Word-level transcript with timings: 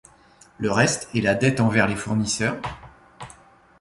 Le 0.57 0.71
reste 0.71 1.09
est 1.13 1.21
la 1.21 1.35
dette 1.35 1.59
envers 1.59 1.85
les 1.85 1.95
fournisseurs. 1.95 2.59